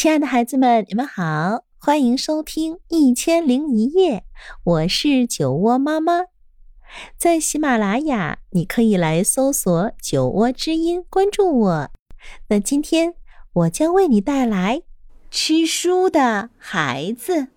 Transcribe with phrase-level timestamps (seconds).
[0.00, 4.20] 亲爱的孩子们，你们好，欢迎收听《一千零一夜》，
[4.64, 6.22] 我是酒窝妈妈。
[7.18, 11.90] 在喜马拉雅，你可以来搜索“酒窝之音”，关注我。
[12.48, 13.12] 那今天
[13.52, 14.80] 我将为你带来
[15.30, 17.48] 吃书的孩子。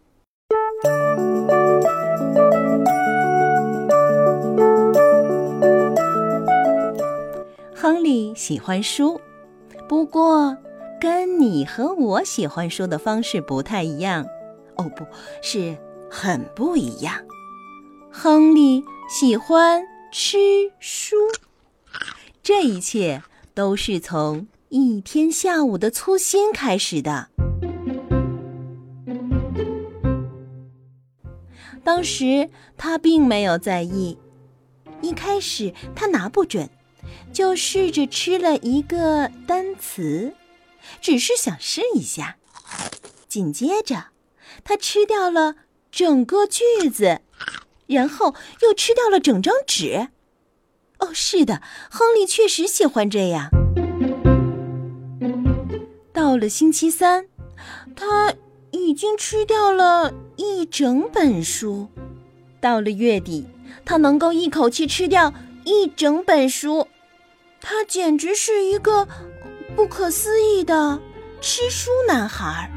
[7.74, 9.22] 亨利喜欢书，
[9.88, 10.58] 不过。
[11.04, 14.26] 跟你和我喜欢说的方式不太一样，
[14.78, 15.06] 哦，不
[15.42, 15.78] 是
[16.10, 17.14] 很不一样。
[18.10, 19.84] 亨利喜欢
[20.14, 20.38] 吃
[20.80, 21.18] 书，
[22.42, 23.22] 这一切
[23.54, 27.28] 都是从一天下午的粗心开始的。
[31.84, 34.18] 当时他并没有在意，
[35.02, 36.70] 一开始他拿不准，
[37.34, 40.34] 就试着吃了一个单词。
[41.02, 42.38] 只是想试一下，
[43.28, 44.08] 紧接着，
[44.64, 45.56] 他吃掉了
[45.92, 47.22] 整个句子，
[47.88, 50.10] 然后又吃掉了整张纸。
[51.00, 53.50] 哦，是的，亨利确实喜欢这样。
[56.14, 57.28] 到了星期三，
[57.96, 58.34] 他
[58.72, 61.90] 已经吃掉了一整本书。
[62.62, 63.46] 到了月底，
[63.84, 65.34] 他能够一口气吃掉
[65.66, 66.88] 一整本书，
[67.60, 69.08] 他简直是一个。
[69.76, 71.00] 不可思议的
[71.42, 72.70] 吃书男孩。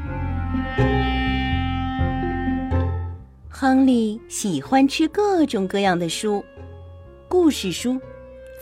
[3.49, 6.43] 亨利喜欢吃各种各样的书：
[7.27, 7.99] 故事书、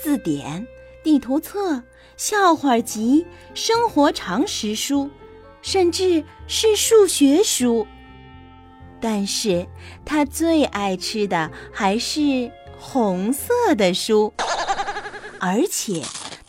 [0.02, 0.66] 字典、
[1.03, 1.81] 地图册、
[2.17, 5.09] 笑话集、生活常识书，
[5.61, 7.88] 甚至是数学书。
[9.00, 9.66] 但是
[10.03, 14.33] 他最爱吃的还是红色的书，
[15.39, 16.02] 而且。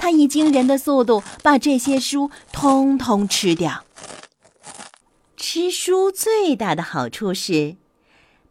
[0.06, 3.84] 他以惊人的速度把这些书通通吃掉。
[5.36, 7.74] 吃书最大的好处是，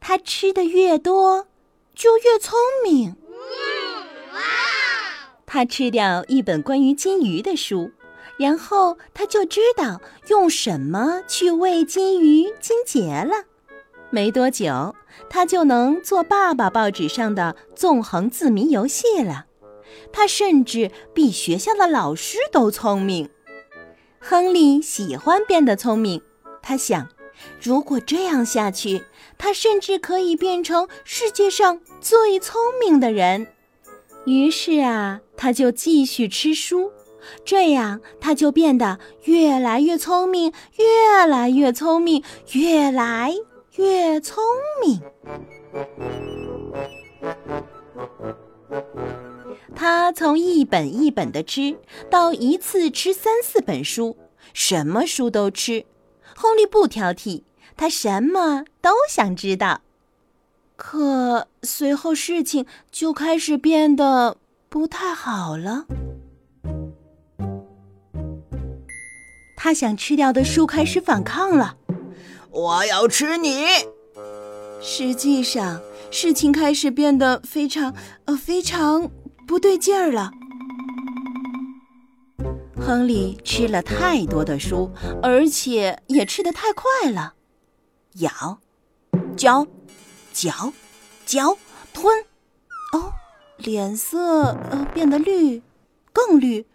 [0.01, 1.47] 他吃的越多，
[1.93, 3.15] 就越聪明。
[5.45, 7.91] 他吃掉一本关于金鱼的书，
[8.37, 13.45] 然后他就知道用什么去喂金鱼金杰了。
[14.09, 14.93] 没多久，
[15.29, 19.45] 他就能做爸爸报纸上的纵横字谜游戏了。
[20.11, 23.29] 他甚至比学校的老师都聪明。
[24.19, 26.21] 亨利喜欢变得聪明，
[26.61, 27.09] 他想，
[27.61, 29.03] 如果这样下去，
[29.37, 33.47] 他甚至可以变成世界上最聪明的人。
[34.25, 36.91] 于是啊，他就继续吃书，
[37.43, 43.35] 这样他就变得越来越聪明，越来越聪明，越来
[43.75, 44.43] 越聪
[44.83, 44.99] 明。
[49.75, 51.77] 他从一本一本的吃
[52.09, 54.17] 到一次吃三四本书，
[54.53, 55.85] 什么书都吃。
[56.35, 57.43] 亨利不挑剔，
[57.75, 59.81] 他什么都想知道。
[60.75, 64.37] 可随后事情就开始变得
[64.69, 65.85] 不太好了。
[69.57, 71.77] 他想吃掉的书开始反抗了。
[72.51, 73.65] 我要吃你！
[74.81, 75.81] 实际上，
[76.11, 77.93] 事情开始变得非常
[78.25, 79.09] 呃非常。
[79.47, 80.31] 不对劲儿了。
[82.77, 84.91] 亨利吃了太多的书，
[85.23, 87.33] 而且也吃得太快了。
[88.15, 88.59] 咬，
[89.35, 89.65] 嚼，
[90.31, 90.73] 嚼，
[91.25, 91.57] 嚼，
[91.93, 92.23] 吞。
[92.93, 93.11] 哦，
[93.57, 95.61] 脸色呃变得绿，
[96.13, 96.65] 更绿，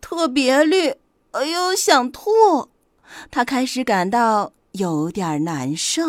[0.00, 0.94] 特别绿。
[1.32, 2.30] 哎呦，想吐！
[3.30, 6.02] 他开始感到有点难受。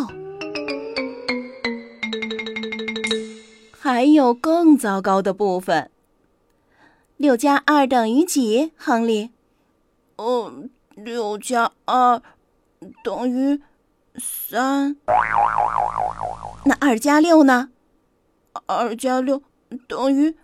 [3.79, 5.91] 还有更糟糕的部分。
[7.21, 9.29] 六加二等于几，亨利？
[10.15, 10.51] 哦，
[10.95, 12.19] 六加二
[13.03, 13.61] 等于
[14.15, 14.95] 三。
[16.65, 17.69] 那二加六呢？
[18.65, 19.43] 二加六
[19.87, 20.35] 等于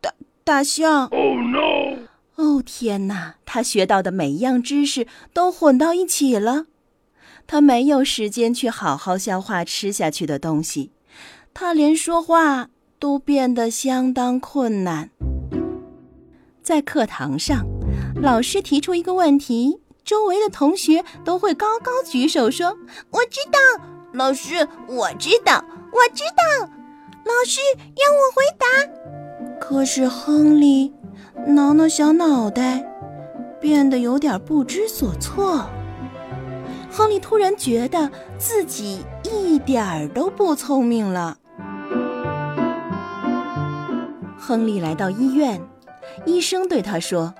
[0.00, 0.12] 大
[0.44, 1.06] 大象。
[1.08, 2.06] Oh no！
[2.36, 6.66] 哦天哪，他学到的每一样知识都混到一起了。
[7.48, 10.92] 他没有时间去好好消化吃下去的东西，
[11.52, 12.70] 他连说话
[13.00, 15.10] 都变得相当困难。
[16.64, 17.66] 在课堂上，
[18.16, 22.74] 老师提出一个问题，周围的同学都会高高举手说
[23.12, 23.84] ：“我知道。”
[24.14, 25.62] 老师，我知道，
[25.92, 26.66] 我知道。
[27.24, 28.66] 老师让我回答。
[29.60, 30.90] 可是亨利
[31.46, 32.82] 挠挠小脑袋，
[33.60, 35.68] 变得有点不知所措。
[36.90, 41.36] 亨利突然觉得自己一点儿都不聪明了。
[44.38, 45.60] 亨利来到医院。
[46.26, 47.34] 医生对他说：“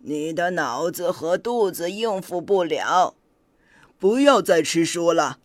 [0.00, 3.14] 你的脑子和肚子应付不了，
[3.98, 5.38] 不要再吃书了。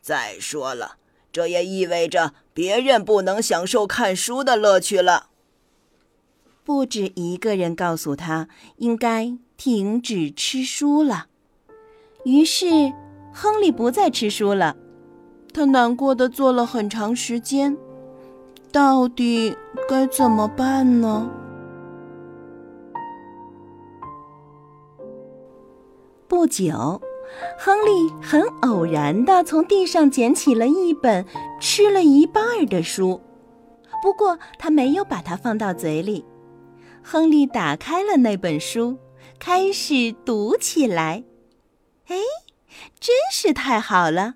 [0.00, 0.96] 再说了，
[1.32, 5.28] 这也意味着别人不能享受看书的乐趣了。
[6.64, 11.28] 不止一个人告诉他应该停止吃书了。
[12.24, 12.92] 于是，
[13.32, 14.76] 亨利不再吃书了。
[15.52, 17.76] 他难过的坐了很长时间。
[18.70, 19.56] 到底
[19.88, 21.30] 该怎么办呢？
[26.38, 27.02] 不久，
[27.58, 31.26] 亨利很偶然的从地上捡起了一本
[31.60, 33.20] 吃了一半的书，
[34.00, 36.24] 不过他没有把它放到嘴里。
[37.02, 38.98] 亨利打开了那本书，
[39.40, 41.24] 开始读起来。
[42.06, 42.16] 哎，
[43.00, 44.34] 真是太好了！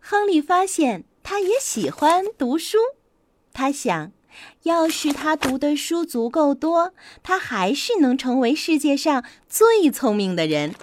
[0.00, 2.76] 亨利发现他也喜欢读书。
[3.52, 4.10] 他想，
[4.64, 6.92] 要是他读的书足够多，
[7.22, 10.74] 他还是能成为世界上最聪明的人。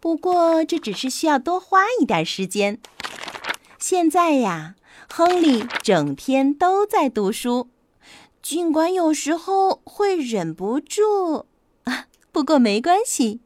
[0.00, 2.80] 不过，这只是需要多花一点时间。
[3.78, 4.74] 现在呀，
[5.08, 7.68] 亨利整天都在读书，
[8.42, 11.46] 尽管有时候会忍不住。
[11.84, 13.40] 啊， 不过没关系，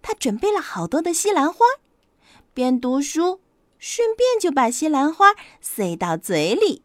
[0.00, 1.58] 他准备了好多的西兰花，
[2.54, 3.40] 边读书。
[3.80, 6.82] 顺便就把西兰花塞到嘴里。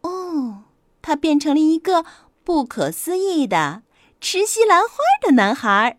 [0.00, 0.64] 哦，
[1.00, 2.04] 他变成了一个
[2.42, 3.82] 不可思议的
[4.20, 5.98] 吃西兰花的男孩。